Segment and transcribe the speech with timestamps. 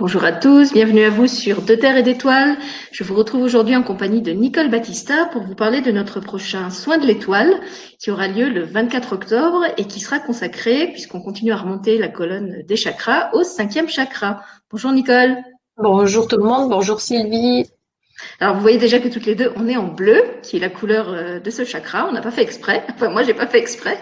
[0.00, 2.56] Bonjour à tous, bienvenue à vous sur De Terre et d'Étoiles.
[2.92, 6.70] Je vous retrouve aujourd'hui en compagnie de Nicole Battista pour vous parler de notre prochain
[6.70, 7.52] soin de l'étoile
[7.98, 12.06] qui aura lieu le 24 octobre et qui sera consacré, puisqu'on continue à remonter la
[12.06, 14.40] colonne des chakras, au cinquième chakra.
[14.70, 15.36] Bonjour Nicole.
[15.76, 17.68] Bonjour tout le monde, bonjour Sylvie.
[18.38, 20.70] Alors vous voyez déjà que toutes les deux, on est en bleu, qui est la
[20.70, 22.06] couleur euh, de ce chakra.
[22.08, 22.84] On n'a pas fait exprès.
[22.94, 23.98] Enfin moi, j'ai pas fait exprès.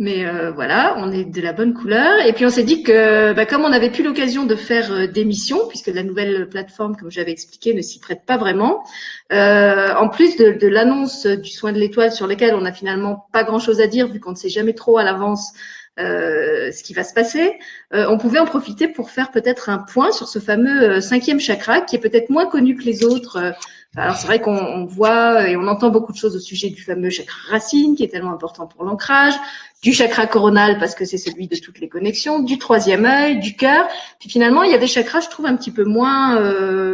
[0.00, 2.26] Mais euh, voilà, on est de la bonne couleur.
[2.26, 5.06] Et puis on s'est dit que bah, comme on n'avait plus l'occasion de faire euh,
[5.06, 8.82] d'émissions, puisque la nouvelle plateforme, comme j'avais expliqué, ne s'y prête pas vraiment,
[9.30, 13.44] euh, en plus de, l'annonce du soin de l'étoile sur lequel on n'a finalement pas
[13.44, 15.52] grand-chose à dire, vu qu'on ne sait jamais trop à l'avance
[15.98, 17.58] euh, ce qui va se passer,
[17.92, 21.96] on pouvait en profiter pour faire peut-être un point sur ce fameux cinquième chakra qui
[21.96, 23.52] est peut-être moins connu que les autres.
[23.96, 27.10] Alors c'est vrai qu'on voit et on entend beaucoup de choses au sujet du fameux
[27.10, 29.34] chakra racine qui est tellement important pour l'ancrage,
[29.82, 33.56] du chakra coronal parce que c'est celui de toutes les connexions, du troisième œil, du
[33.56, 33.88] cœur.
[34.20, 36.40] Puis finalement il y a des chakras je trouve un petit peu moins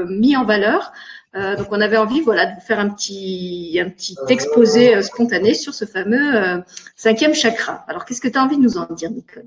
[0.06, 0.92] mis en valeur.
[1.36, 5.52] Euh, donc on avait envie voilà, de faire un petit, un petit exposé euh, spontané
[5.52, 6.58] sur ce fameux euh,
[6.94, 7.84] cinquième chakra.
[7.88, 9.46] Alors qu'est-ce que tu as envie de nous en dire, Nicole?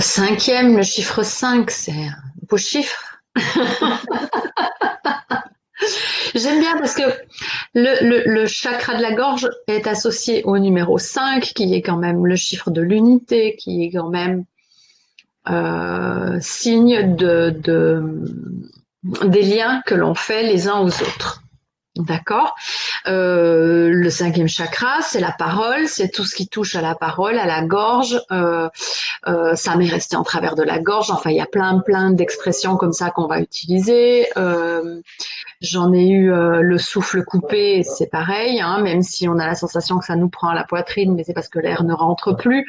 [0.00, 2.16] Cinquième, le chiffre 5, c'est un
[2.48, 3.20] beau chiffre.
[6.34, 7.02] J'aime bien parce que
[7.74, 12.36] le, chakra de la gorge est associé au numéro 5, qui est quand même le
[12.36, 14.44] chiffre de l'unité, qui est quand même
[15.48, 18.02] euh, signe de, de,
[19.24, 21.42] des liens que l'on fait les uns aux autres.
[21.96, 22.54] D'accord?
[23.06, 27.38] Euh, Le cinquième chakra, c'est la parole, c'est tout ce qui touche à la parole,
[27.38, 28.18] à la gorge.
[28.30, 28.70] Euh,
[29.54, 31.10] ça m'est resté en travers de la gorge.
[31.10, 34.26] Enfin, il y a plein, plein d'expressions comme ça qu'on va utiliser.
[35.60, 39.98] J'en ai eu le souffle coupé, c'est pareil, hein, même si on a la sensation
[39.98, 42.66] que ça nous prend à la poitrine, mais c'est parce que l'air ne rentre plus.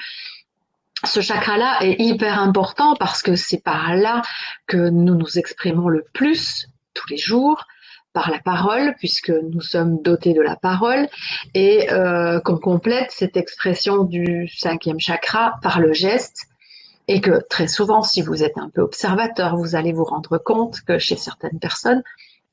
[1.06, 4.22] Ce chakra-là est hyper important parce que c'est par là
[4.68, 7.66] que nous nous exprimons le plus tous les jours
[8.14, 11.10] par la parole, puisque nous sommes dotés de la parole,
[11.56, 16.46] et euh, qu'on complète cette expression du cinquième chakra par le geste,
[17.08, 20.82] et que très souvent, si vous êtes un peu observateur, vous allez vous rendre compte
[20.82, 22.04] que chez certaines personnes,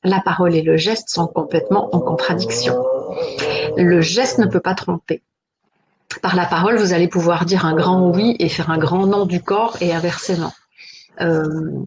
[0.02, 2.82] la parole et le geste sont complètement en contradiction.
[3.76, 5.22] Le geste ne peut pas tromper
[6.18, 9.26] par la parole, vous allez pouvoir dire un grand oui et faire un grand non
[9.26, 10.52] du corps et inversement.
[11.20, 11.84] Euh,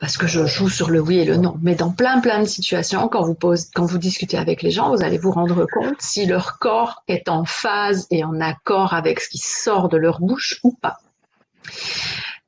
[0.00, 1.56] parce que je joue sur le oui et le non.
[1.62, 3.36] Mais dans plein plein de situations, quand vous,
[3.74, 7.28] quand vous discutez avec les gens, vous allez vous rendre compte si leur corps est
[7.28, 10.98] en phase et en accord avec ce qui sort de leur bouche ou pas.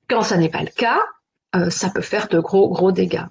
[0.09, 1.01] Quand ça n'est pas le cas,
[1.55, 3.27] euh, ça peut faire de gros gros dégâts.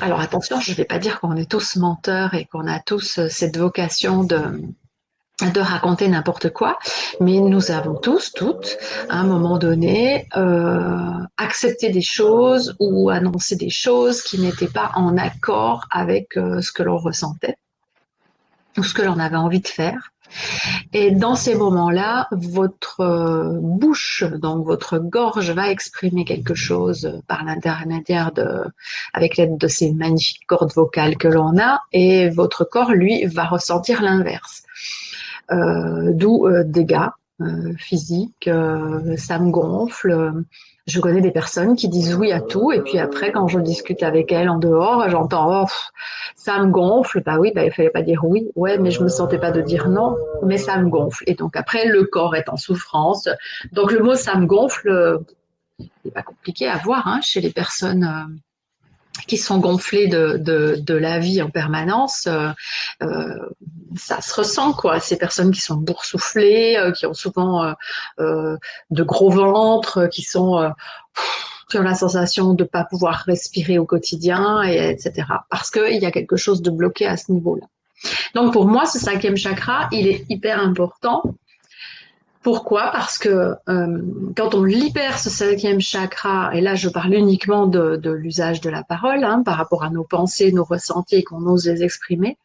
[0.00, 3.18] Alors attention, je ne vais pas dire qu'on est tous menteurs et qu'on a tous
[3.18, 4.62] euh, cette vocation de,
[5.40, 6.78] de raconter n'importe quoi,
[7.20, 8.78] mais nous avons tous, toutes,
[9.08, 14.92] à un moment donné, euh, accepté des choses ou annoncé des choses qui n'étaient pas
[14.94, 17.56] en accord avec ce que l'on ressentait
[18.78, 20.11] ou ce que l'on avait envie de faire.
[20.92, 27.44] Et dans ces moments-là, votre euh, bouche, donc votre gorge, va exprimer quelque chose par
[27.44, 28.64] l'intermédiaire de,
[29.12, 33.44] avec l'aide de ces magnifiques cordes vocales que l'on a, et votre corps, lui, va
[33.44, 34.62] ressentir l'inverse.
[35.50, 37.08] Euh, d'où euh, dégâts
[37.76, 38.48] physiques,
[39.16, 40.44] ça me gonfle.
[40.86, 44.02] Je connais des personnes qui disent oui à tout et puis après quand je discute
[44.02, 45.66] avec elles en dehors, j'entends oh,
[46.34, 47.22] ça me gonfle.
[47.22, 48.48] Bah oui, bah, il fallait pas dire oui.
[48.56, 51.22] Ouais, mais je me sentais pas de dire non, mais ça me gonfle.
[51.26, 53.28] Et donc après le corps est en souffrance.
[53.72, 55.20] Donc le mot ça me gonfle,
[56.04, 58.42] c'est pas compliqué à voir hein, chez les personnes
[59.26, 62.50] qui sont gonflés de, de, de, la vie en permanence, euh,
[63.02, 63.48] euh,
[63.96, 65.00] ça se ressent quoi.
[65.00, 67.72] Ces personnes qui sont boursouflées, euh, qui ont souvent euh,
[68.20, 68.56] euh,
[68.90, 70.72] de gros ventres, qui sont
[71.70, 75.26] qui ont la sensation de ne pas pouvoir respirer au quotidien, et, etc.
[75.50, 77.66] Parce qu'il y a quelque chose de bloqué à ce niveau-là.
[78.34, 81.22] Donc pour moi, ce cinquième chakra, il est hyper important
[82.42, 82.90] pourquoi?
[82.92, 84.02] Parce que euh,
[84.36, 88.82] quand on libère ce cinquième chakra, et là je parle uniquement de, l'usage de la
[88.82, 92.38] parole, hein, par rapport à nos pensées, nos ressentis, qu'on ose les exprimer,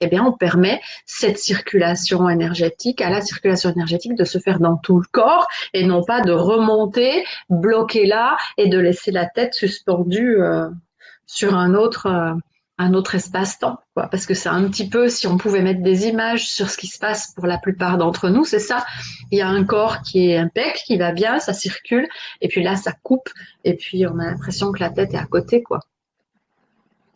[0.00, 4.76] eh bien on permet cette circulation énergétique, à la circulation énergétique de se faire dans
[4.76, 9.54] tout le corps et non pas de remonter, bloquer là et de laisser la tête
[9.54, 10.68] suspendue euh,
[11.26, 12.06] sur un autre.
[12.06, 12.34] Euh,
[12.78, 14.08] un autre espace-temps, quoi.
[14.08, 16.88] Parce que c'est un petit peu, si on pouvait mettre des images sur ce qui
[16.88, 18.84] se passe pour la plupart d'entre nous, c'est ça.
[19.30, 22.08] Il y a un corps qui est impec, qui va bien, ça circule,
[22.40, 23.30] et puis là, ça coupe,
[23.64, 25.80] et puis on a l'impression que la tête est à côté, quoi.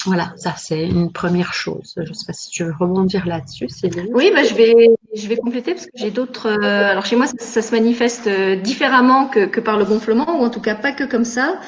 [0.06, 1.94] Voilà, ça c'est une première chose.
[1.96, 3.66] Je ne sais pas si tu veux rebondir là-dessus,
[4.12, 6.46] Oui, bah, je vais je vais compléter parce que j'ai d'autres.
[6.46, 10.44] Euh, alors chez moi, ça, se manifeste euh, différemment que, que, par le gonflement, ou
[10.44, 11.61] en tout cas pas que comme ça.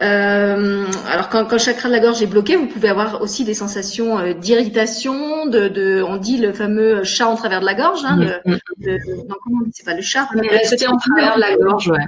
[0.00, 3.44] Euh, alors quand, quand, le chakra de la gorge est bloqué, vous pouvez avoir aussi
[3.44, 7.74] des sensations euh, d'irritation, de, de, on dit le fameux chat en travers de la
[7.74, 8.04] gorge.
[8.04, 8.96] Hein, le,
[9.28, 10.28] non, comment on dit C'est pas le chat.
[10.34, 12.06] Mais rester en travers de la gorge, ouais.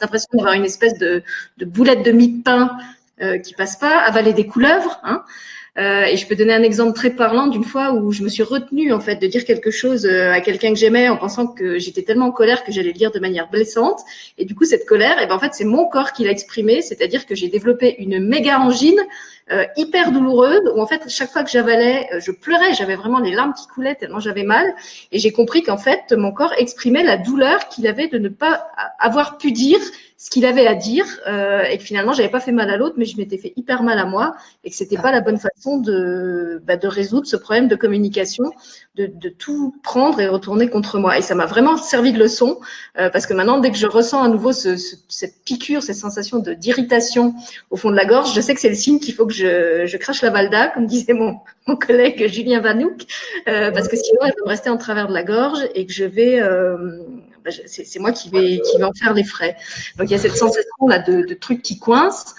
[0.00, 1.22] L'impression d'avoir une espèce de,
[1.58, 2.76] de boulette de mie de pain
[3.22, 5.00] euh, qui passe pas, avaler des couleuvres.
[5.04, 5.22] Hein.
[5.76, 8.44] Euh, et je peux donner un exemple très parlant d'une fois où je me suis
[8.44, 11.80] retenue en fait de dire quelque chose euh, à quelqu'un que j'aimais en pensant que
[11.80, 13.98] j'étais tellement en colère que j'allais le dire de manière blessante.
[14.38, 16.30] Et du coup, cette colère, et eh ben en fait, c'est mon corps qui l'a
[16.30, 19.00] exprimé, c'est-à-dire que j'ai développé une méga angine
[19.50, 23.18] euh, hyper douloureuse où en fait chaque fois que j'avalais, euh, je pleurais, j'avais vraiment
[23.18, 24.74] les larmes qui coulaient tellement j'avais mal.
[25.10, 28.68] Et j'ai compris qu'en fait, mon corps exprimait la douleur qu'il avait de ne pas
[28.98, 29.80] avoir pu dire
[30.16, 32.94] ce qu'il avait à dire euh, et que finalement j'avais pas fait mal à l'autre
[32.96, 35.78] mais je m'étais fait hyper mal à moi et que c'était pas la bonne façon
[35.78, 38.44] de bah, de résoudre ce problème de communication
[38.94, 41.18] de, de, tout prendre et retourner contre moi.
[41.18, 42.60] Et ça m'a vraiment servi de leçon
[42.96, 45.96] euh, parce que maintenant dès que je ressens à nouveau ce, ce, cette piqûre cette
[45.96, 47.34] sensation de d'irritation
[47.70, 49.84] au fond de la gorge je sais que c'est le signe qu'il faut que je,
[49.84, 53.02] je crache la valda comme disait mon, mon collègue Julien Vanouk
[53.48, 55.92] euh, parce que sinon elle va me rester en travers de la gorge et que
[55.92, 57.00] je vais euh,
[57.66, 59.56] c'est moi qui vais, qui vais en faire les frais.
[59.98, 62.34] Donc il y a cette sensation là de, de trucs qui coincent.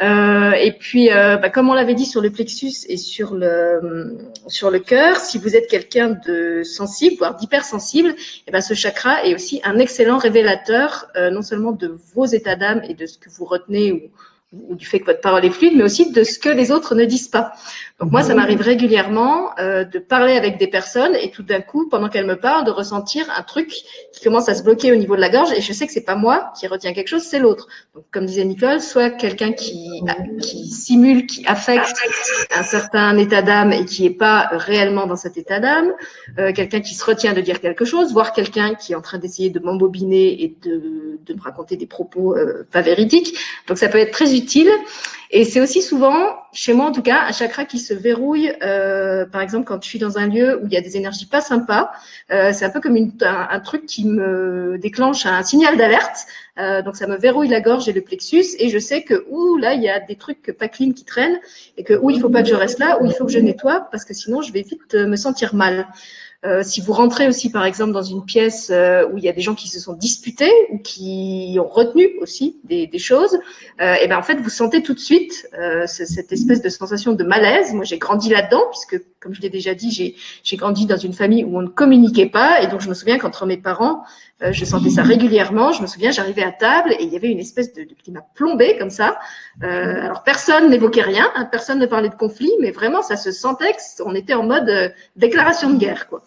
[0.00, 4.16] Euh, et puis, euh, bah, comme on l'avait dit sur le plexus et sur le
[4.46, 8.14] sur le cœur, si vous êtes quelqu'un de sensible, voire d'hypersensible, et
[8.46, 12.54] eh ben ce chakra est aussi un excellent révélateur euh, non seulement de vos états
[12.54, 14.00] d'âme et de ce que vous retenez ou,
[14.70, 16.94] ou du fait que votre parole est fluide, mais aussi de ce que les autres
[16.94, 17.52] ne disent pas.
[18.00, 18.36] Donc moi, ça mhm.
[18.36, 22.36] m'arrive régulièrement euh, de parler avec des personnes et tout d'un coup, pendant qu'elles me
[22.36, 23.70] parlent, de ressentir un truc
[24.12, 26.04] qui commence à se bloquer au niveau de la gorge et je sais que c'est
[26.04, 27.66] pas moi qui retiens quelque chose, c'est l'autre.
[27.94, 29.88] Donc comme disait Nicole, soit quelqu'un qui,
[30.40, 31.92] qui simule, qui affecte
[32.54, 35.92] un certain état d'âme et qui est pas réellement dans cet état d'âme,
[36.38, 39.18] euh, quelqu'un qui se retient de dire quelque chose, voire quelqu'un qui est en train
[39.18, 43.36] d'essayer de m'embobiner et de, de me raconter des propos euh, pas véridiques.
[43.66, 44.70] Donc ça peut être très utile.
[45.30, 48.52] Et c'est aussi souvent, chez moi en tout cas, un chakra qui se verrouille.
[48.64, 51.26] Euh, par exemple, quand je suis dans un lieu où il y a des énergies
[51.26, 51.92] pas sympas,
[52.32, 56.26] euh, c'est un peu comme un, truc qui me déclenche un signal d'alerte.
[56.58, 59.56] Euh, donc ça me verrouille la gorge et le plexus, et je sais que ouh
[59.58, 61.38] là il y a des trucs pas clean qui traînent,
[61.76, 63.38] et que où il faut pas que je reste là, où il faut que je
[63.38, 65.86] nettoie, parce que sinon je vais vite me sentir mal.
[66.46, 69.32] Euh, si vous rentrez aussi, par exemple, dans une pièce euh, où il y a
[69.32, 73.36] des gens qui se sont disputés ou qui ont retenu aussi des, des choses,
[73.80, 77.12] euh, et ben en fait, vous sentez tout de suite euh, cette espèce de sensation
[77.14, 77.74] de malaise.
[77.74, 80.14] Moi, j'ai grandi là-dedans puisque, comme je l'ai déjà dit,
[80.44, 83.18] j'ai grandi dans une famille où on ne communiquait pas, et donc je me souviens
[83.18, 84.04] qu'entre mes parents,
[84.40, 85.72] euh, je sentais ça régulièrement.
[85.72, 88.24] Je me souviens, j'arrivais à table et il y avait une espèce de, de climat
[88.36, 89.18] plombé comme ça.
[89.60, 93.74] Alors personne n'évoquait rien, hein, personne ne parlait de conflit, mais vraiment ça se sentait
[93.98, 96.22] qu'on était en mode déclaration de guerre, quoi.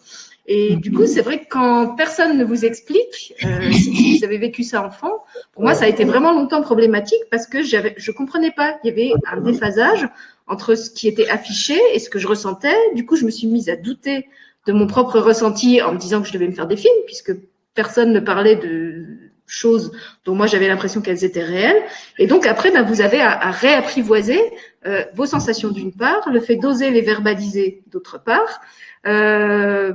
[0.53, 4.37] Et du coup, c'est vrai que quand personne ne vous explique, euh, si vous avez
[4.37, 8.11] vécu ça enfant, pour moi, ça a été vraiment longtemps problématique parce que j'avais, je
[8.11, 8.77] comprenais pas.
[8.83, 10.09] Il y avait un déphasage
[10.47, 12.75] entre ce qui était affiché et ce que je ressentais.
[12.95, 14.27] Du coup, je me suis mise à douter
[14.67, 17.31] de mon propre ressenti en me disant que je devais me faire des films puisque
[17.73, 19.05] personne ne parlait de
[19.45, 19.93] choses
[20.25, 21.81] dont moi j'avais l'impression qu'elles étaient réelles.
[22.17, 24.39] Et donc après, ben, vous avez à, réapprivoiser
[24.85, 28.61] euh, vos sensations d'une part, le fait d'oser les verbaliser d'autre part,
[29.07, 29.93] euh,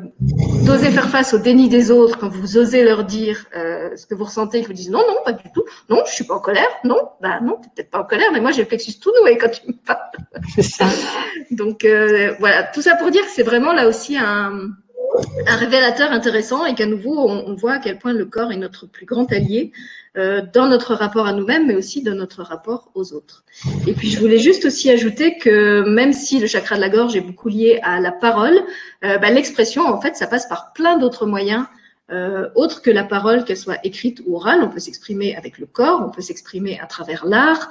[0.64, 4.14] d'oser faire face au déni des autres quand vous osez leur dire euh, ce que
[4.14, 6.40] vous ressentez, ils vous disent non, non, pas du tout, non, je suis pas en
[6.40, 9.12] colère, non, bah non, t'es peut-être pas en colère, mais moi j'ai le plexus tout
[9.22, 9.98] noué quand tu me parles.
[10.55, 10.86] C'est ça.
[11.52, 14.70] donc euh, voilà, tout ça pour dire que c'est vraiment là aussi un
[15.46, 18.87] un révélateur intéressant et qu'à nouveau, on, voit à quel point le corps est notre
[18.87, 19.73] plus grand allié
[20.17, 23.44] euh, dans notre rapport à nous-mêmes, mais aussi dans notre rapport aux autres.
[23.87, 27.17] Et puis, je voulais juste aussi ajouter que même si le chakra de la gorge
[27.17, 28.58] est beaucoup lié à la parole,
[29.05, 31.67] euh, bah, l'expression, en fait, ça passe par plein d'autres moyens
[32.13, 34.60] euh, autre que la parole, qu'elle soit écrite ou orale.
[34.63, 37.69] On peut s'exprimer avec le corps, on peut s'exprimer à travers l'art,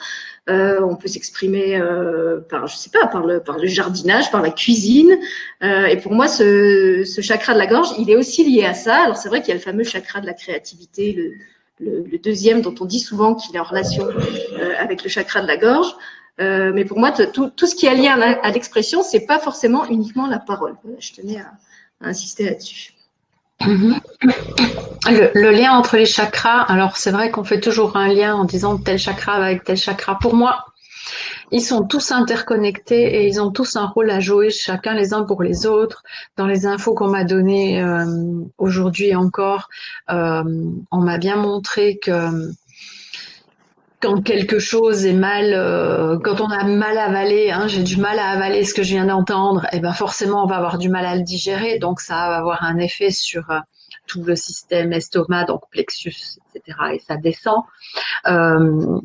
[0.50, 4.42] euh, on peut s'exprimer euh, par, je sais pas, par le, par le jardinage, par
[4.42, 5.18] la cuisine.
[5.64, 8.74] Euh, et pour moi, ce, ce, chakra de la gorge, il est aussi lié à
[8.74, 9.04] ça.
[9.04, 11.34] Alors c'est vrai qu'il y a le fameux chakra de la créativité, le,
[11.80, 15.42] le, le deuxième dont on dit souvent qu'il est en relation euh, avec le chakra
[15.42, 15.94] de la gorge.
[16.42, 20.28] Euh, mais pour moi, tout, ce qui est lié à l'expression, c'est pas forcément uniquement
[20.28, 20.76] la parole.
[21.00, 21.52] Je tenais à
[22.02, 22.95] insister là-dessus.
[23.62, 24.00] Mhm.
[25.08, 28.78] Le, lien entre les chakras, alors c'est vrai qu'on fait toujours un lien en disant
[28.78, 30.18] tel chakra avec tel chakra.
[30.18, 30.66] Pour moi,
[31.52, 35.24] ils sont tous interconnectés et ils ont tous un rôle à jouer chacun les uns
[35.24, 36.04] pour les autres.
[36.38, 38.06] Dans les infos qu'on m'a données euh,
[38.58, 39.70] aujourd'hui encore,
[40.10, 40.44] euh,
[40.92, 42.52] on m'a bien montré que
[44.06, 48.20] quand quelque chose est mal, euh, quand on a mal avalé, hein, j'ai du mal
[48.20, 50.90] à avaler ce que je viens d'entendre, et eh ben forcément on va avoir du
[50.90, 53.58] mal à le digérer, donc ça va avoir un effet sur euh,
[54.06, 56.78] tout le système estomac, donc plexus, etc.
[56.94, 57.64] Et ça descend.
[58.28, 59.00] Euh,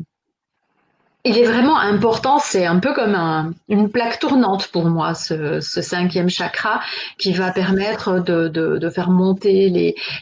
[1.24, 3.14] il est vraiment important, c'est un peu comme
[3.68, 6.80] une plaque tournante pour moi, ce, cinquième chakra
[7.18, 9.68] qui va permettre de, faire monter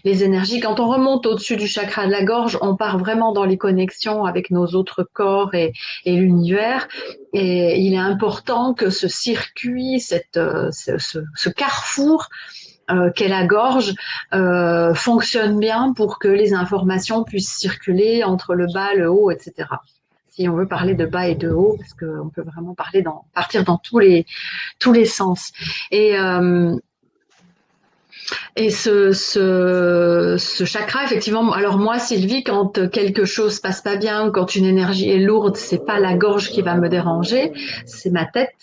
[0.04, 0.58] les, énergies.
[0.58, 4.24] Quand on remonte au-dessus du chakra de la gorge, on part vraiment dans les connexions
[4.24, 5.72] avec nos autres corps et,
[6.04, 6.88] l'univers.
[7.32, 10.40] Et il est important que ce circuit, cette,
[10.72, 12.28] ce, carrefour,
[12.90, 13.94] euh, qu'est la gorge
[14.32, 19.66] euh, fonctionne bien pour que les informations puissent circuler entre le bas, le haut, etc
[20.38, 23.24] si on veut parler de bas et de haut, parce qu'on peut vraiment parler dans,
[23.34, 24.24] partir dans tous les,
[24.78, 25.52] tous les sens.
[25.90, 26.76] Et, euh,
[28.54, 34.30] et ce, ce, chakra, effectivement, alors moi, Sylvie, quand quelque chose passe pas bien ou
[34.30, 37.52] quand une énergie est lourde, c'est pas la gorge qui va me déranger,
[37.84, 38.54] c'est ma tête.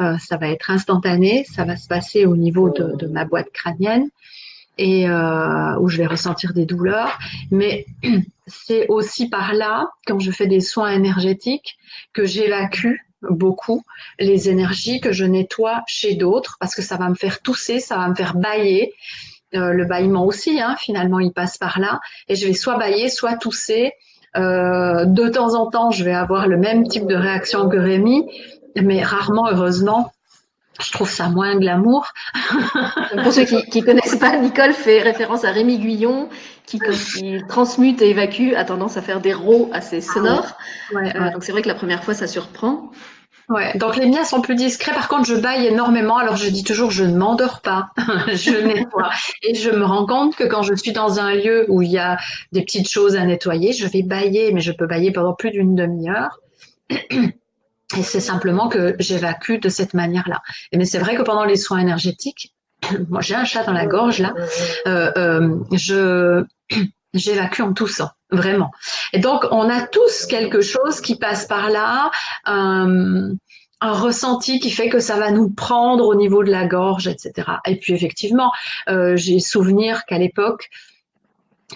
[0.00, 4.08] Euh, ça va être instantané, ça va se passer au niveau de ma boîte crânienne
[4.78, 7.18] et euh, où je vais ressentir des douleurs.
[7.50, 7.86] Mais
[8.46, 11.76] c'est aussi par là, quand je fais des soins énergétiques,
[12.12, 12.96] que j'évacue
[13.30, 13.84] beaucoup
[14.18, 17.96] les énergies que je nettoie chez d'autres parce que ça va me faire tousser, ça
[17.96, 18.92] va me faire bailler.
[19.54, 22.00] Euh, le bâillement aussi, hein, finalement, il passe par là.
[22.28, 23.92] Et je vais soit bailler, soit tousser.
[24.34, 28.24] Euh, de temps en temps, je vais avoir le même type de réaction que Rémi,
[28.82, 30.12] mais rarement, heureusement,
[30.84, 32.12] je trouve ça moins glamour.
[33.22, 36.28] Pour ceux qui ne connaissent pas, Nicole fait référence à Rémi Guyon,
[36.66, 40.56] qui, quand il transmute et évacue, a tendance à faire des rots assez sonores.
[40.94, 42.90] Euh, donc c'est vrai que la première fois, ça surprend.
[43.48, 44.92] Ouais, donc les miens sont plus discrets.
[44.92, 46.16] Par contre, je baille énormément.
[46.16, 47.90] Alors je dis toujours, je ne m'endors pas,
[48.28, 49.10] je nettoie.
[49.42, 51.98] Et je me rends compte que quand je suis dans un lieu où il y
[51.98, 52.16] a
[52.52, 55.74] des petites choses à nettoyer, je vais bailler, mais je peux bailler pendant plus d'une
[55.74, 56.38] demi-heure.
[57.96, 60.42] Et c'est simplement que j'évacue de cette manière-là.
[60.72, 62.54] Mais c'est vrai que pendant les soins énergétiques,
[63.08, 64.34] moi j'ai un chat dans la gorge là,
[64.86, 66.44] euh, euh, je
[67.14, 68.70] j'évacue en toussant, vraiment.
[69.12, 72.10] Et donc on a tous quelque chose qui passe par là.
[72.48, 73.32] Euh,
[73.84, 77.48] un ressenti qui fait que ça va nous prendre au niveau de la gorge, etc.
[77.66, 78.52] Et puis effectivement,
[78.86, 80.70] j'ai souvenir qu'à l'époque,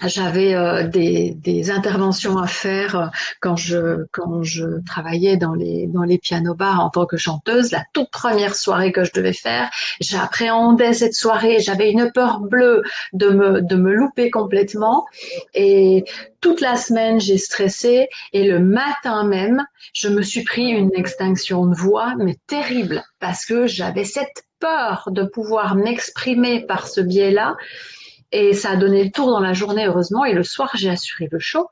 [0.05, 3.05] j'avais euh, des, des, interventions à faire euh,
[3.41, 7.71] quand je quand je travaillais dans les dans les pianos bars en tant que chanteuse.
[7.71, 11.59] La toute première soirée que je devais faire, j'appréhendais cette soirée.
[11.59, 15.05] J'avais une peur bleue de me de me louper complètement.
[15.53, 16.05] Et
[16.41, 18.07] toute la semaine, j'ai stressé.
[18.33, 23.45] Et le matin même, je me suis pris une extinction de voix, mais terrible, parce
[23.45, 27.55] que j'avais cette peur de pouvoir m'exprimer par ce biais-là
[28.31, 30.25] et ça a donné le tour dans la journée, heureusement.
[30.25, 31.67] Et le soir, j'ai assuré le show.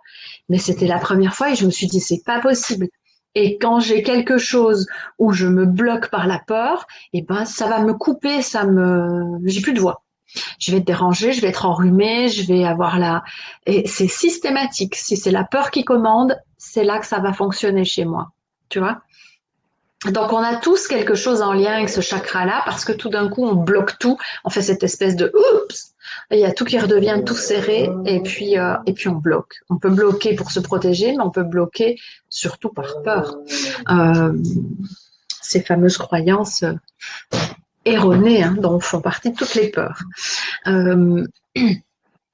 [0.50, 2.88] Mais c'était la première fois et je me suis dit, c'est pas possible.
[3.36, 4.88] Et quand j'ai quelque chose
[5.20, 9.40] où je me bloque par la peur, eh ben, ça va me couper, ça me,
[9.44, 10.04] j'ai plus de voix.
[10.60, 13.24] Je vais être dérangée, je vais être enrhumée, je vais avoir la,
[13.66, 14.96] et c'est systématique.
[14.96, 18.32] Si c'est la peur qui commande, c'est là que ça va fonctionner chez moi.
[18.70, 19.02] Tu vois?
[20.12, 23.30] Donc on a tous quelque chose en lien avec ce chakra-là parce que tout d'un
[23.30, 25.95] coup on bloque tout, on fait cette espèce de oups,
[26.32, 29.56] il y a tout qui redevient tout serré et puis euh, et puis on bloque.
[29.70, 31.98] On peut bloquer pour se protéger, mais on peut bloquer
[32.30, 33.38] surtout par peur.
[33.90, 34.34] Euh,
[35.42, 36.74] ces fameuses croyances euh,
[37.86, 40.00] erronées hein, dont font partie toutes les peurs.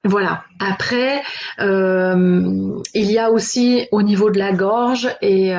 [0.04, 0.42] Voilà.
[0.58, 1.22] Après,
[1.60, 5.54] il y a aussi au niveau de la gorge et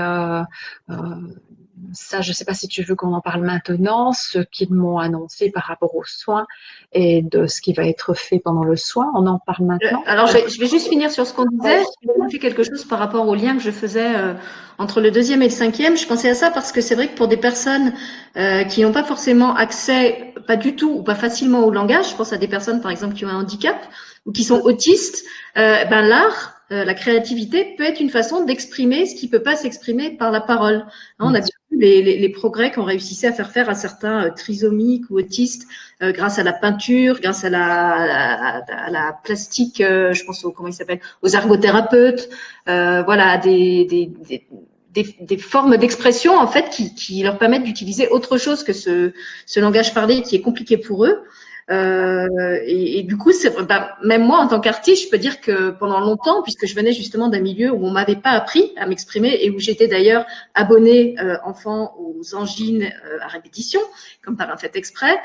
[1.94, 4.98] ça, je ne sais pas si tu veux qu'on en parle maintenant, ce qu'ils m'ont
[4.98, 6.46] annoncé par rapport aux soins
[6.92, 9.12] et de ce qui va être fait pendant le soin.
[9.16, 10.04] On en parle maintenant.
[10.06, 11.84] Euh, alors, je vais, juste finir sur ce qu'on disait.
[12.02, 14.34] Je fait quelque chose par rapport au lien que je faisais euh,
[14.78, 15.98] entre le deuxième et le cinquième.
[15.98, 17.94] Je pensais à ça parce que c'est vrai que pour des personnes
[18.38, 22.16] euh, qui n'ont pas forcément accès, pas du tout ou pas facilement au langage, je
[22.16, 23.78] pense à des personnes, par exemple, qui ont un handicap
[24.26, 29.16] ou qui sont autistes, ben l'art euh, la créativité peut être une façon d'exprimer ce
[29.16, 30.86] qui peut pas s'exprimer par la parole.
[31.20, 35.06] Hein, on a vu les, progrès qu'on réussissait à faire faire à certains euh, trisomiques
[35.10, 35.68] ou autistes
[36.02, 40.74] euh, grâce à la peinture, grâce à la, la plastique, je pense aux comment il
[40.74, 42.30] s'appelle, aux ergothérapeutes,
[42.66, 44.12] voilà, des, des,
[44.94, 49.12] des, des, formes d'expression en fait qui, qui leur permettent d'utiliser autre chose que ce,
[49.46, 51.24] ce langage parlé qui est compliqué pour eux.
[51.72, 55.40] Euh, et, et, du coup, c'est, bah, même moi, en tant qu'artiste, je peux dire
[55.40, 58.86] que pendant longtemps, puisque je venais justement d'un milieu où on m'avait pas appris à
[58.86, 63.80] m'exprimer et où j'étais d'ailleurs abonnée euh, enfant aux angines euh, à répétition,
[64.24, 65.18] comme par un fait exprès,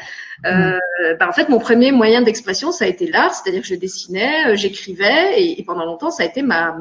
[0.47, 1.17] euh, mmh.
[1.19, 4.47] bah, en fait, mon premier moyen d'expression, ça a été l'art, c'est-à-dire que je dessinais,
[4.47, 6.77] euh, j'écrivais, et, et, pendant longtemps, ça a été ma,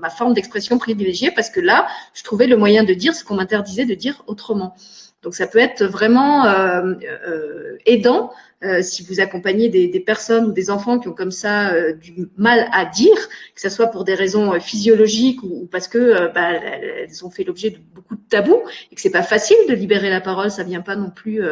[0.00, 3.36] ma forme d'expression privilégiée parce que là, je trouvais le moyen de dire ce qu'on
[3.36, 4.74] m'interdisait de dire autrement.
[5.22, 6.94] Donc ça peut être vraiment euh,
[7.26, 8.30] euh, aidant
[8.64, 11.92] euh, si vous accompagnez des, des, personnes ou des enfants qui ont comme ça euh,
[11.92, 13.14] du mal à dire,
[13.54, 17.24] que ce soit pour des raisons euh, physiologiques ou, ou parce que euh, bah, elles
[17.24, 20.22] ont fait l'objet de beaucoup de tabous et que c'est pas facile de libérer la
[20.22, 21.42] parole, ça vient pas non plus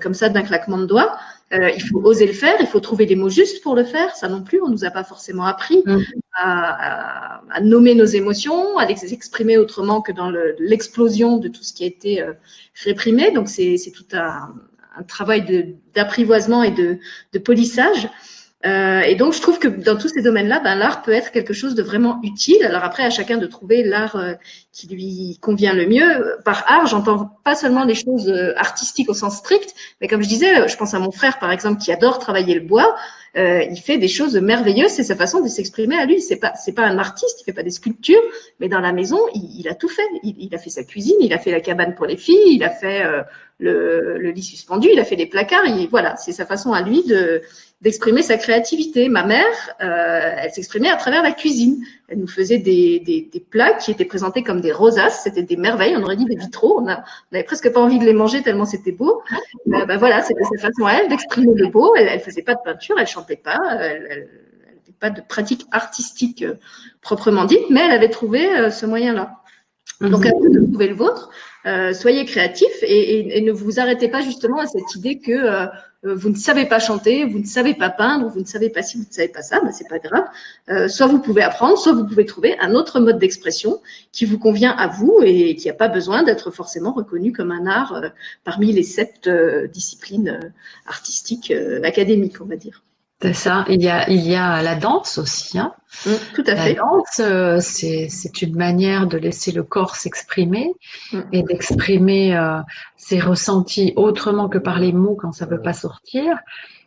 [0.00, 1.16] comme ça d'un claquement de doigts.
[1.50, 4.14] il faut oser le faire, il faut trouver les mots justes pour le faire.
[4.14, 5.98] Ça non plus, on nous a pas forcément appris mmh.
[6.34, 11.62] à, à, à, nommer nos émotions, à les exprimer autrement que dans l'explosion de tout
[11.62, 12.24] ce qui a été
[12.84, 13.30] réprimé.
[13.30, 14.54] Donc c'est tout un
[14.96, 16.98] un travail d'apprivoisement et de,
[17.38, 18.08] polissage.
[18.64, 21.52] Euh, et donc, je trouve que dans tous ces domaines-là, ben, l'art peut être quelque
[21.52, 22.64] chose de vraiment utile.
[22.64, 24.34] Alors après, à chacun de trouver l'art euh,
[24.70, 26.36] qui lui convient le mieux.
[26.44, 30.28] Par art, j'entends pas seulement les choses euh, artistiques au sens strict, mais comme je
[30.28, 32.94] disais, je pense à mon frère, par exemple, qui adore travailler le bois.
[33.34, 34.90] Il fait des choses merveilleuses.
[34.90, 36.20] C'est sa façon de s'exprimer à lui.
[36.20, 37.40] C'est pas, c'est pas un artiste.
[37.40, 38.20] Il fait pas des sculptures,
[38.60, 40.06] mais dans la maison, il, a tout fait.
[40.22, 42.68] Il, a fait sa cuisine, il a fait la cabane pour les filles, il a
[42.68, 43.02] fait
[43.58, 45.64] le, le, lit suspendu, il a fait les placards.
[45.64, 47.40] Il, voilà, c'est sa façon à lui de
[47.82, 49.08] d'exprimer sa créativité.
[49.08, 49.44] Ma mère,
[49.80, 51.84] euh, elle s'exprimait à travers la cuisine.
[52.08, 55.22] Elle nous faisait des, des, des, plats qui étaient présentés comme des rosaces.
[55.24, 55.94] C'était des merveilles.
[55.96, 56.80] On aurait dit des vitraux.
[56.80, 59.22] On, n'avait presque pas envie de les manger tellement c'était beau.
[59.72, 61.94] Euh, ben voilà, c'était sa façon à elle d'exprimer le beau.
[61.96, 63.58] Elle, elle faisait pas de peinture, elle chantait pas.
[63.80, 64.42] Elle, elle, elle
[65.02, 66.54] pas de pratique artistique euh,
[67.00, 69.42] proprement dite, mais elle avait trouvé euh, ce moyen-là.
[70.00, 71.30] Donc, à vous de trouver le vôtre.
[71.66, 75.32] Euh, soyez créatifs et, et, et, ne vous arrêtez pas justement à cette idée que
[75.32, 75.66] euh,
[76.02, 78.96] vous ne savez pas chanter, vous ne savez pas peindre, vous ne savez pas si
[78.96, 80.24] vous ne savez pas ça, ben c'est pas grave.
[80.68, 83.80] Euh, soit vous pouvez apprendre, soit vous pouvez trouver un autre mode d'expression
[84.10, 87.66] qui vous convient à vous et qui n'a pas besoin d'être forcément reconnu comme un
[87.66, 88.08] art euh,
[88.42, 90.52] parmi les sept euh, disciplines
[90.86, 91.52] artistiques
[91.84, 92.82] académiques, on va dire.
[93.22, 93.64] C'est ça.
[93.68, 95.58] Il y a, il y a la danse aussi.
[95.58, 95.72] Hein.
[96.06, 96.74] Mmh, tout à la fait.
[96.74, 100.72] La danse, euh, c'est une manière de laisser le corps s'exprimer
[101.12, 101.20] mmh.
[101.32, 102.58] et d'exprimer euh,
[102.96, 106.36] ses ressentis autrement que par les mots quand ça ne veut pas sortir.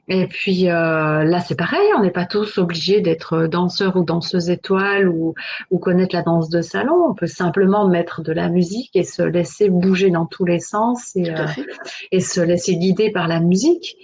[0.07, 4.49] Et puis euh, là, c'est pareil, on n'est pas tous obligés d'être danseur ou danseuse
[4.49, 5.33] étoile ou,
[5.71, 7.07] ou connaître la danse de salon.
[7.09, 11.15] On peut simplement mettre de la musique et se laisser bouger dans tous les sens
[11.15, 11.47] et, euh,
[12.11, 13.97] et se laisser guider par la musique.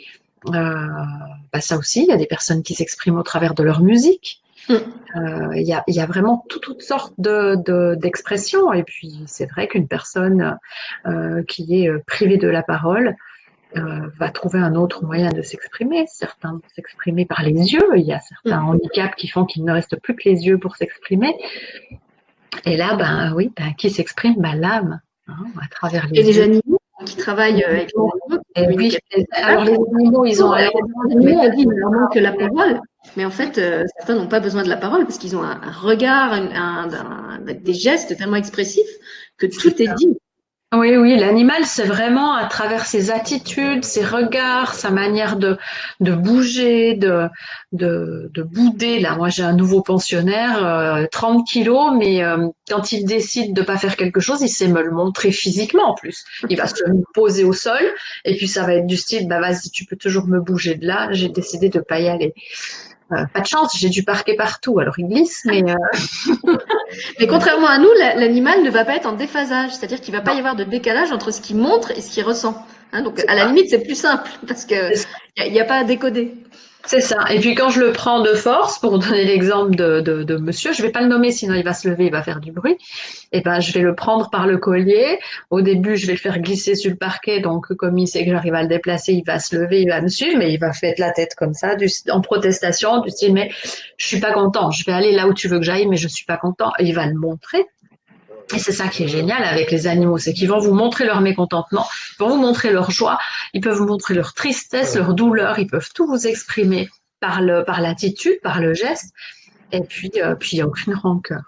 [0.48, 0.88] Euh,
[1.54, 4.42] bah ça aussi, il y a des personnes qui s'expriment au travers de leur musique.
[4.70, 5.54] Il mm.
[5.56, 8.70] y, a, y, a, vraiment tout, toutes sortes d'expressions.
[8.70, 10.58] De, de, et puis, c'est vrai qu'une personne
[11.06, 13.16] euh, qui est privée de la parole
[13.78, 16.06] euh, va trouver un autre moyen de s'exprimer.
[16.08, 17.88] Certains s'exprimer par les yeux.
[17.96, 18.70] Il y a certains mm.
[18.70, 21.36] handicaps qui font qu'il ne reste plus que les yeux pour s'exprimer.
[22.66, 24.36] Et là, ben oui, ben, qui s'exprime?
[24.38, 26.28] Ben, L'âme, hein, à travers les et yeux.
[26.28, 26.71] les animaux
[27.06, 27.92] qui travaillent avec
[28.56, 28.78] les animaux.
[28.78, 28.98] oui,
[29.34, 30.54] alors les animaux, ils ont.
[30.56, 32.80] Dit, il leur manque la parole.
[33.18, 35.60] Mais en fait, euh, certains n'ont pas besoin de la parole parce qu'ils ont un,
[35.72, 38.92] regard, un, un, des gestes tellement expressifs
[39.38, 40.18] que tout est dit.
[40.74, 45.58] Oui, oui, l'animal, c'est vraiment à travers ses attitudes, ses regards, sa manière de,
[46.00, 47.28] bouger, de,
[47.74, 49.02] de, de bouder.
[49.02, 53.62] Là, moi, j'ai un nouveau pensionnaire, euh, 30 kilos, mais euh, quand il décide de
[53.64, 56.24] pas faire quelque chose, il sait me le montrer physiquement en plus.
[56.48, 56.76] Il va se
[57.14, 57.82] poser au sol,
[58.24, 60.88] et puis ça va être du style, bah vas-y, tu peux toujours me bouger de
[60.88, 61.10] là.
[61.12, 62.34] J'ai décidé de pas y aller.
[63.14, 65.64] Euh, pas de chance, j'ai du parquet partout, alors il glisse, mais.
[65.64, 66.54] Euh...
[67.20, 70.34] mais contrairement à nous, l'animal ne va pas être en déphasage, c'est-à-dire qu'il va pas
[70.34, 72.66] y avoir de décalage entre ce qu'il montre et ce qu'il ressent.
[72.94, 74.94] Hein, donc à la limite, c'est plus simple parce que
[75.38, 76.34] il n'y a, a, pas à décoder.
[76.86, 77.18] C'est ça.
[77.30, 80.92] Et puis quand je le prends de force, pour donner l'exemple de, monsieur, je vais
[80.92, 82.78] pas le nommer, sinon il va se lever, il va faire du bruit.
[83.32, 85.20] Et ben je vais le prendre par le collier.
[85.50, 88.32] Au début, je vais le faire glisser sur le parquet, donc comme il sait que
[88.32, 90.74] j'arrive à le déplacer, il va se lever, il va me suivre, mais il va
[90.74, 93.52] faire la tête comme ça, du, en protestation, du style mais
[93.98, 94.72] je suis pas content.
[94.72, 96.72] Je vais aller là où tu veux que j'aille, mais je suis pas content.
[96.80, 97.66] Il va le montrer.
[98.54, 101.22] Et c'est ça qui est génial avec les animaux, c'est qu'ils vont vous montrer leur
[101.22, 101.88] mécontentement,
[102.20, 103.18] ils vont vous montrer leur joie,
[103.54, 107.64] ils peuvent vous montrer leur tristesse, leur douleur, ils peuvent tout vous exprimer par le
[107.64, 109.14] par l'attitude, par le geste,
[109.72, 111.42] et puis euh, puis il n'y a aucune rancœur.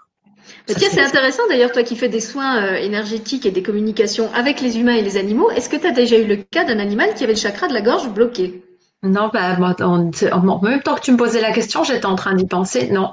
[0.66, 4.60] Tiens, c'est intéressant d'ailleurs, toi qui fais des soins euh, énergétiques et des communications avec
[4.60, 7.14] les humains et les animaux, est-ce que tu as déjà eu le cas d'un animal
[7.14, 8.62] qui avait le chakra de la gorge bloqué?
[9.02, 12.34] Non, bah, en, en, même temps que tu me posais la question, j'étais en train
[12.34, 12.88] d'y penser.
[12.90, 13.12] Non,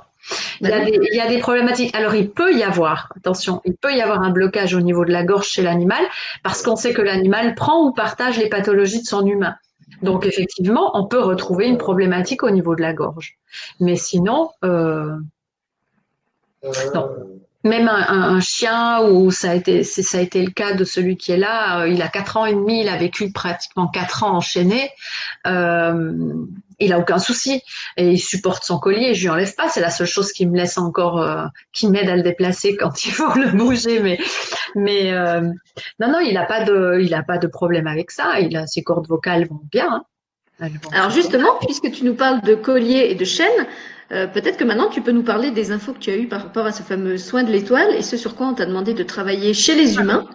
[0.61, 1.95] il y, a des, il y, a des, problématiques.
[1.95, 5.11] Alors, il peut y avoir, attention, il peut y avoir un blocage au niveau de
[5.11, 6.03] la gorge chez l'animal
[6.43, 9.55] parce qu'on sait que l'animal prend ou partage les pathologies de son humain.
[10.01, 13.37] Donc effectivement, on peut retrouver une problématique au niveau de la gorge.
[13.79, 15.15] Mais sinon, euh,
[16.93, 17.40] non.
[17.63, 21.31] Même un, chien où ça a été, ça a été le cas de celui qui
[21.31, 24.35] est là, euh, il a quatre ans et demi, il a vécu pratiquement quatre ans
[24.35, 24.89] enchaîné.
[25.45, 26.11] Euh,
[26.81, 27.61] il a aucun souci
[27.95, 29.13] et il supporte son collier.
[29.13, 29.69] Je lui enlève pas.
[29.69, 33.05] C'est la seule chose qui me laisse encore, euh, qui m'aide à le déplacer quand
[33.05, 33.99] il faut le bouger.
[34.01, 34.19] Mais,
[34.75, 35.41] mais euh,
[35.99, 38.39] non, non, il n'a pas de, il a pas de problème avec ça.
[38.39, 40.03] Il a ses cordes vocales vont bien.
[40.59, 40.69] Hein.
[40.91, 43.67] Alors justement, puisque tu nous parles de collier et de chaîne,
[44.11, 46.43] euh, peut-être que maintenant tu peux nous parler des infos que tu as eues par
[46.43, 49.03] rapport à ce fameux soin de l'étoile et ce sur quoi on t'a demandé de
[49.03, 50.27] travailler chez les humains,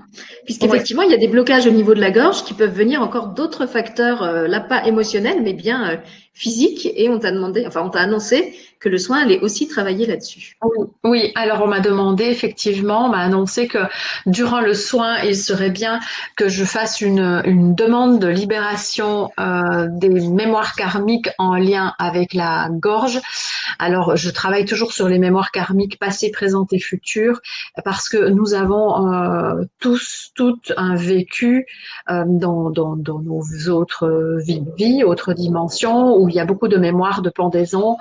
[0.47, 3.35] puisqu'effectivement il y a des blocages au niveau de la gorge qui peuvent venir encore
[3.35, 5.97] d'autres facteurs, euh, là pas émotionnels, mais bien euh,
[6.33, 10.07] physiques, et on t'a demandé, enfin on t'a annoncé que le soin allait aussi travailler
[10.07, 10.57] là-dessus.
[11.05, 13.79] Oui, alors on m'a demandé effectivement, on m'a annoncé que
[14.27, 16.01] durant le soin, il serait bien
[16.37, 22.35] que je fasse une, une demande de libération euh, des mémoires karmiques en lien avec
[22.35, 23.21] la gorge.
[23.79, 27.41] Alors je travaille toujours sur les mémoires karmiques passées, présentes et futures
[27.85, 31.67] parce que nous avons euh, tous, toutes un vécu
[32.11, 36.69] euh, dans, dans, dans, nos autres vies, vie, autres dimensions où il y a beaucoup
[36.69, 37.97] de mémoires de pendaison.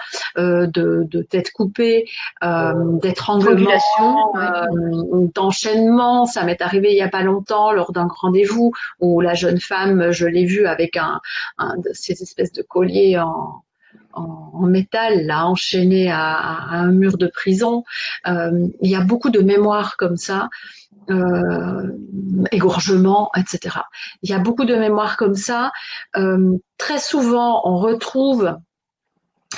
[0.67, 2.05] De, de tête coupée,
[2.43, 6.25] euh, d'étranglement, euh, d'enchaînement.
[6.25, 10.11] Ça m'est arrivé il y a pas longtemps lors d'un rendez-vous où la jeune femme,
[10.11, 11.19] je l'ai vue avec un,
[11.77, 13.63] de ces espèces de colliers en,
[14.15, 17.83] en, métal, là, enchaîné à, un mur de prison.
[18.27, 20.49] Euh, il y a beaucoup de mémoires comme ça.
[21.11, 21.91] Euh,
[22.51, 23.77] égorgement, etc.
[24.23, 25.71] Il y a beaucoup de mémoires comme ça.
[26.17, 28.57] Euh, très souvent, on retrouve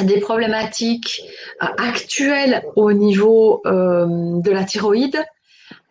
[0.04, 1.22] des problématiques
[1.62, 5.24] euh, actuelles au niveau euh, de la thyroïde.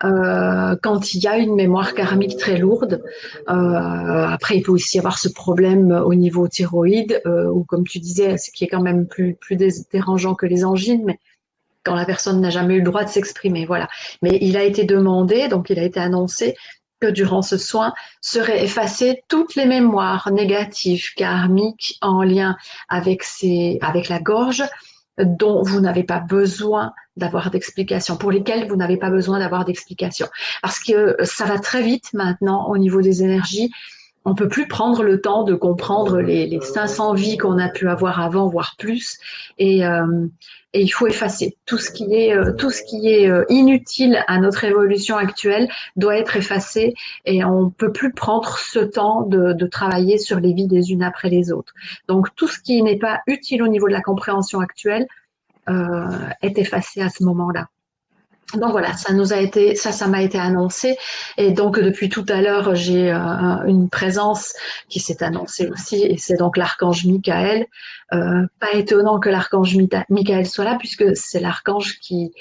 [0.05, 3.03] Euh, quand il y a une mémoire karmique très lourde.
[3.47, 8.37] après, il peut aussi y avoir ce problème au niveau thyroïde, ou comme tu disais,
[8.37, 11.19] ce qui est quand même plus, plus dérangeant que les angines, mais
[11.83, 13.64] quand la personne n'a jamais eu le droit de s'exprimer.
[13.64, 13.88] Voilà.
[14.21, 16.57] Mais il a été demandé, donc il a été annoncé
[17.01, 22.57] que durant ce soin seraient effacées toutes les mémoires négatives karmiques en lien
[22.89, 24.65] avec, ces, avec la gorge
[25.19, 30.29] dont vous n'avez pas besoin d'avoir d'explications, pour lesquelles vous n'avez pas besoin d'avoir d'explications.
[30.63, 33.71] Parce que ça va très vite maintenant au niveau des énergies
[34.27, 37.89] on peut plus prendre le temps de comprendre les, les 500 vies qu'on a pu
[37.89, 39.19] avoir avant, voire plus,
[39.57, 40.27] et, euh,
[40.73, 44.25] et, il faut effacer tout ce qui est euh, tout ce qui est euh, inutile
[44.27, 49.53] à notre évolution actuelle doit être effacé, et on peut plus prendre ce temps de,
[49.53, 51.73] de travailler sur les vies des unes après les autres.
[52.09, 55.07] Donc tout ce qui n'est pas utile au niveau de la compréhension actuelle
[56.43, 57.67] est effacé à ce moment-là.
[58.55, 60.97] Donc voilà, ça nous a été, ça, ça m'a été annoncé,
[61.37, 63.19] et donc depuis tout à l'heure, j'ai euh,
[63.67, 64.55] une présence
[64.89, 67.67] qui s'est annoncée aussi, et c'est donc l'archange Michael.
[68.13, 69.77] Euh, pas étonnant que l'archange
[70.09, 72.33] Michael soit là, puisque c'est l'archange qui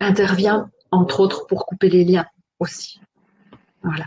[0.00, 2.26] intervient entre autres pour couper les liens
[2.58, 3.00] aussi.
[3.82, 4.06] Voilà.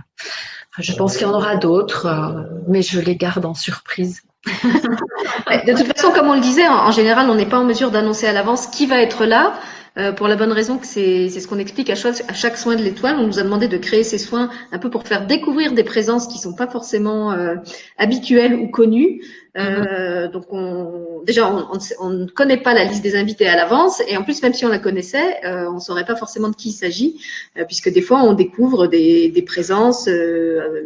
[0.80, 4.24] Je pense qu'il y en aura d'autres, euh, mais je les garde en surprise.
[4.46, 8.28] de toute façon, comme on le disait, en général, on n'est pas en mesure d'annoncer
[8.28, 9.54] à l'avance qui va être là.
[9.98, 12.76] Euh, pour la bonne raison que c'est ce qu'on explique à chaque, à chaque soin
[12.76, 13.18] de l'étoile.
[13.20, 16.28] On nous a demandé de créer ces soins un peu pour faire découvrir des présences
[16.28, 17.56] qui sont pas forcément euh,
[17.98, 19.22] habituelles ou connues.
[19.56, 24.02] Euh, donc on, déjà on, on, ne connaît pas la liste des invités à l'avance
[24.08, 26.70] et en plus même si on la connaissait, euh, on saurait pas forcément de qui
[26.70, 27.22] il s'agit
[27.60, 30.10] euh, puisque des fois on découvre des, des présences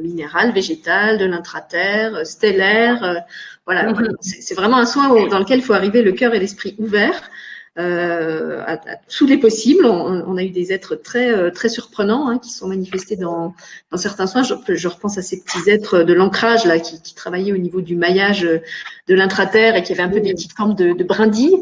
[0.01, 3.23] minérales, végétales, de l'intraterre, stellaires.
[3.63, 4.15] voilà, mm-hmm.
[4.19, 7.31] c'est vraiment un soin dans lequel il faut arriver le cœur et l'esprit ouverts
[7.77, 8.77] euh, à,
[9.09, 9.85] tous les possibles.
[9.85, 13.53] On, a eu des êtres très euh, très surprenants hein, qui sont manifestés dans,
[13.95, 14.43] certains soins.
[14.43, 17.81] Je, je, repense à ces petits êtres de l'ancrage là qui, qui, travaillaient au niveau
[17.81, 21.61] du maillage de l'intraterre et qui avaient un peu des petites formes de, de brindilles.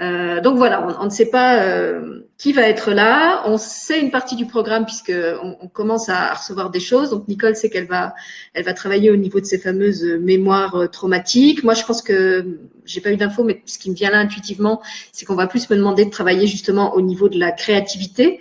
[0.00, 3.42] Euh, donc voilà, on, ne sait pas euh, qui va être là.
[3.46, 7.10] On sait une partie du programme puisque on, commence à, recevoir des choses.
[7.10, 8.14] Donc Nicole sait qu'elle va,
[8.54, 11.64] elle va travailler au niveau de ces fameuses mémoires euh, traumatiques.
[11.64, 14.80] Moi, je pense que j'ai pas eu d'infos, mais ce qui me vient là intuitivement,
[15.12, 18.40] c'est qu'on va plus me demander de travailler justement au niveau de la créativité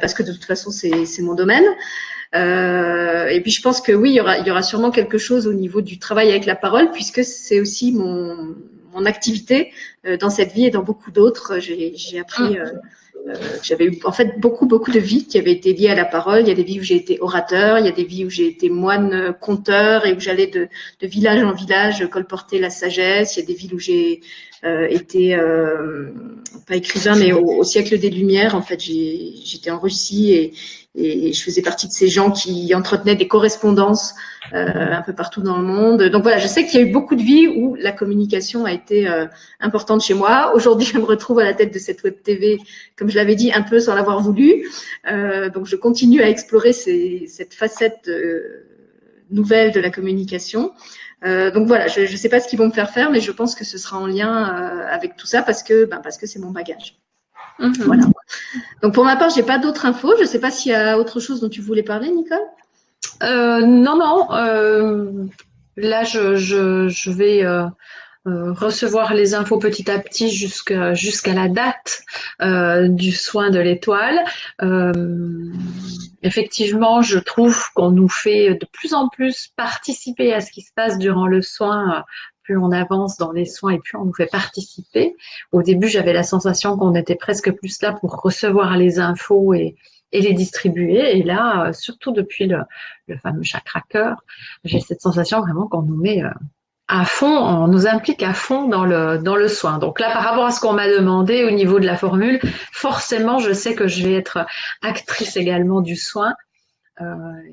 [0.00, 1.66] parce que de toute façon c'est mon domaine.
[2.34, 5.18] Euh, et puis je pense que oui, il y, aura, il y aura sûrement quelque
[5.18, 8.56] chose au niveau du travail avec la parole, puisque c'est aussi mon,
[8.94, 9.72] mon activité
[10.06, 11.58] euh, dans cette vie et dans beaucoup d'autres.
[11.58, 12.58] J'ai appris.
[12.58, 12.72] Euh,
[13.26, 16.04] euh, j'avais eu en fait beaucoup beaucoup de vies qui avaient été liées à la
[16.04, 16.40] parole.
[16.42, 18.30] Il y a des vies où j'ai été orateur, il y a des vies où
[18.30, 20.68] j'ai été moine conteur et où j'allais de,
[21.00, 23.36] de, village en village colporter la sagesse.
[23.36, 24.20] Il y a des villes où j'ai
[24.62, 26.10] euh, été euh,
[26.66, 28.54] pas écrivain mais au, au, siècle des Lumières.
[28.54, 30.52] En fait, j'étais en Russie et,
[30.94, 34.14] et, je faisais partie de ces gens qui entretenaient des correspondances
[34.52, 36.02] un peu partout dans le monde.
[36.04, 38.72] Donc voilà, je sais qu'il y a eu beaucoup de vies où la communication a
[38.72, 39.08] été
[39.58, 40.52] importante chez moi.
[40.54, 42.58] Aujourd'hui, je me retrouve à la tête de cette web TV,
[42.96, 44.68] comme je l'avais dit, un peu sans l'avoir voulu.
[45.52, 48.08] donc je continue à explorer cette facette
[49.34, 50.72] nouvelle de la communication.
[51.24, 53.32] Euh, donc voilà, je ne sais pas ce qu'ils vont me faire faire, mais je
[53.32, 56.26] pense que ce sera en lien euh, avec tout ça parce que ben, parce que
[56.26, 56.96] c'est mon bagage.
[57.58, 57.74] Mhm.
[57.80, 58.04] Voilà.
[58.82, 60.14] Donc pour ma part, j'ai pas d'autres infos.
[60.16, 62.38] Je ne sais pas s'il y a autre chose dont tu voulais parler, Nicole?
[63.22, 65.28] Euh, non, non.
[65.76, 67.44] là, je, je, je vais
[68.26, 72.02] euh, recevoir les infos petit à petit jusqu'à jusqu'à la date
[72.40, 74.18] euh, du soin de l'étoile.
[74.62, 74.92] Euh,
[76.24, 80.72] effectivement, je trouve qu'on nous fait de plus en plus participer à ce qui se
[80.74, 82.04] passe durant le soin.
[82.42, 85.14] Plus on avance dans les soins et plus on nous fait participer.
[85.52, 89.76] Au début, j'avais la sensation qu'on était presque plus là pour recevoir les infos et,
[90.12, 91.18] les distribuer.
[91.18, 92.60] Et là, surtout depuis le,
[93.06, 94.22] le fameux chakra cœur,
[94.64, 96.22] j'ai cette sensation vraiment qu'on nous met
[96.88, 99.78] à fond, on nous implique à fond dans le, dans le soin.
[99.78, 102.40] Donc là, par rapport à ce qu'on m'a demandé au niveau de la formule,
[102.72, 104.46] forcément, je sais que je vais être
[104.82, 106.34] actrice également du soin,
[107.00, 107.04] euh,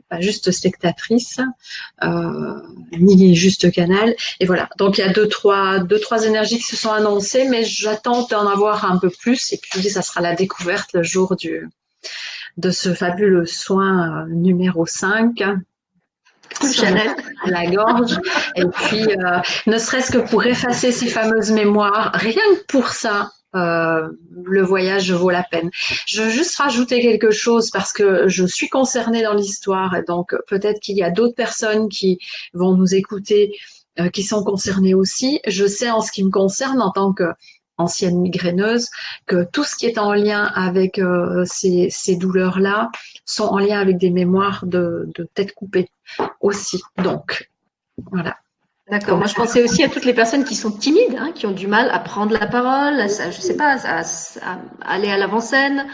[0.10, 1.40] pas juste spectatrice,
[2.04, 4.16] euh, ni juste canal.
[4.40, 4.70] Et voilà.
[4.78, 8.28] Donc il y a deux trois, deux, trois énergies qui se sont annoncées, mais j'attends
[8.28, 9.54] d'en avoir un peu plus.
[9.54, 11.70] Et puis ça sera la découverte le jour du,
[12.58, 15.42] de ce fabuleux soin euh, numéro 5
[16.74, 18.20] Chanel à la gorge.
[18.56, 23.32] Et puis, euh, ne serait-ce que pour effacer ces fameuses mémoires, rien que pour ça,
[23.56, 24.08] euh,
[24.44, 25.70] le voyage vaut la peine.
[26.06, 30.80] Je veux juste rajouter quelque chose parce que je suis concernée dans l'histoire donc peut-être
[30.80, 32.18] qu'il y a d'autres personnes qui
[32.54, 33.52] vont nous écouter
[34.00, 35.42] euh, qui sont concernées aussi.
[35.46, 37.26] Je sais en ce qui me concerne en tant que
[37.82, 38.90] ancienne migraineuse,
[39.26, 42.90] que tout ce qui est en lien avec euh, ces, douleurs-là
[43.26, 45.90] sont en lien avec des mémoires de, tête coupée
[46.40, 46.82] aussi.
[46.98, 47.50] Donc,
[48.12, 48.38] voilà.
[48.90, 49.18] D'accord.
[49.18, 51.68] Moi, je pensais aussi à toutes les personnes qui sont timides, hein, qui ont du
[51.68, 54.04] mal à prendre la parole, à, je sais pas, à,
[54.82, 55.86] aller à l'avant-scène,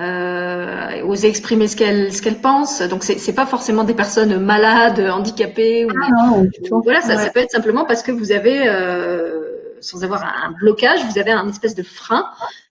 [0.00, 2.80] euh, oser exprimer ce qu'elles ce qu'elles pensent.
[2.80, 5.84] Donc, c'est c'est pas forcément des personnes malades, handicapées.
[5.84, 6.30] Ou, ah
[6.70, 10.52] non, voilà, ça, ça peut être simplement parce que vous avez euh, sans avoir un
[10.52, 12.26] blocage, vous avez un espèce de frein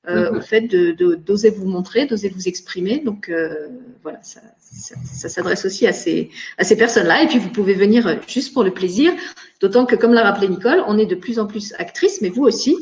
[0.08, 0.38] euh, mhm.
[0.38, 3.00] au fait de d'oser vous montrer, d'oser vous exprimer.
[3.00, 3.67] Donc euh,
[4.04, 7.24] voilà, ça, ça, s'adresse aussi à ces à ces personnes-là.
[7.24, 9.13] Et puis vous pouvez venir juste pour le plaisir.
[9.60, 12.43] D'autant que, comme l'a rappelé Nicole, on est de plus en plus actrices, mais vous
[12.43, 12.76] aussi,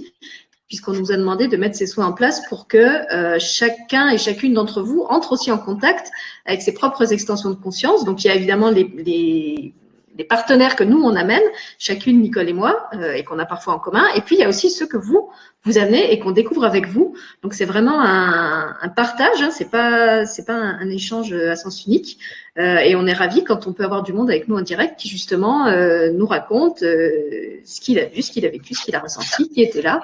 [0.68, 4.18] puisqu'on nous a demandé de mettre ces soins en place pour que euh, chacun et
[4.18, 6.12] chacune d'entre vous entre aussi en contact
[6.46, 8.04] avec ses propres extensions de conscience.
[8.06, 9.74] Donc il y a évidemment les, les
[10.16, 11.42] des partenaires que nous on amène,
[11.78, 14.06] chacune Nicole et moi, euh, et qu'on a parfois en commun.
[14.16, 15.30] Et puis il y a aussi ceux que vous
[15.64, 17.16] vous amenez et qu'on découvre avec vous.
[17.44, 19.42] Donc c'est vraiment un, un partage.
[19.42, 22.18] Hein, c'est pas c'est pas un, échange à sens unique.
[22.58, 24.98] Euh, et on est ravi quand on peut avoir du monde avec nous en direct
[24.98, 28.96] qui justement euh, nous raconte ce qu'il a vu, ce qu'il a vécu, ce qu'il
[28.96, 30.02] a ressenti, qui était là.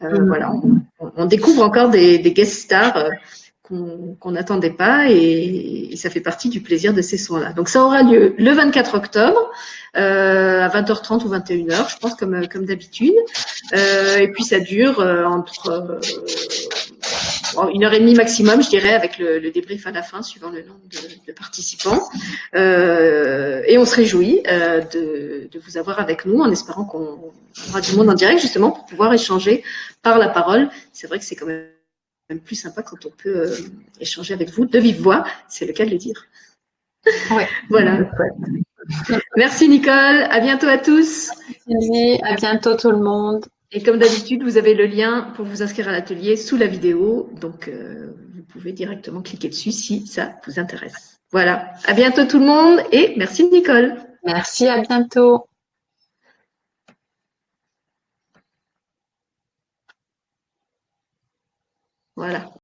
[0.00, 0.26] Mmh.
[0.26, 3.10] Voilà, on, on, découvre encore des, des guest stars
[3.62, 7.52] qu'on n'attendait pas et, ça fait partie du plaisir de ces soins-là.
[7.52, 9.50] Donc ça aura lieu le 24 octobre
[9.96, 13.14] euh, à 20h30 ou 21h, je pense comme, comme d'habitude.
[13.74, 16.00] Euh, et puis ça dure euh, entre
[17.72, 20.62] une heure et demie maximum, je dirais, avec le, débrief à la fin, suivant le
[20.62, 20.80] nombre
[21.26, 22.08] de, participants.
[22.54, 27.32] et on se réjouit de, de, vous avoir avec nous, en espérant qu'on
[27.68, 29.62] aura du monde en direct, justement, pour pouvoir échanger
[30.02, 30.68] par la parole.
[30.92, 31.71] C'est vrai que c'est quand même
[32.40, 33.56] plus sympa quand on peut euh,
[34.00, 36.26] échanger avec vous de vive voix, c'est le cas de le dire.
[37.30, 37.48] Ouais.
[37.70, 37.98] voilà.
[39.36, 41.30] Merci Nicole, à bientôt à tous.
[41.66, 43.46] Merci, à bientôt tout le monde.
[43.70, 47.30] Et comme d'habitude, vous avez le lien pour vous inscrire à l'atelier sous la vidéo,
[47.40, 51.20] donc euh, vous pouvez directement cliquer dessus si ça vous intéresse.
[51.30, 53.96] Voilà, à bientôt tout le monde et merci Nicole.
[54.24, 55.46] Merci, à bientôt.
[62.16, 62.61] Voilà.